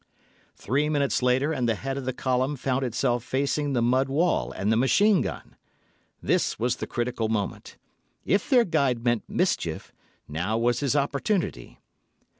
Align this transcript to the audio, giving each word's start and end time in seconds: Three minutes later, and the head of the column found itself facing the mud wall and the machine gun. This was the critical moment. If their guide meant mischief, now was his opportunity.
Three 0.55 0.89
minutes 0.89 1.21
later, 1.21 1.53
and 1.53 1.69
the 1.69 1.75
head 1.75 1.95
of 1.95 2.05
the 2.05 2.11
column 2.11 2.55
found 2.55 2.83
itself 2.83 3.23
facing 3.23 3.73
the 3.73 3.83
mud 3.83 4.09
wall 4.09 4.51
and 4.51 4.71
the 4.71 4.75
machine 4.75 5.21
gun. 5.21 5.55
This 6.23 6.57
was 6.57 6.77
the 6.77 6.87
critical 6.87 7.29
moment. 7.29 7.77
If 8.25 8.49
their 8.49 8.65
guide 8.65 9.03
meant 9.03 9.29
mischief, 9.29 9.93
now 10.27 10.57
was 10.57 10.79
his 10.79 10.95
opportunity. 10.95 11.81